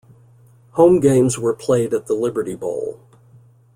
[0.71, 2.99] Home games were played at the Liberty Bowl.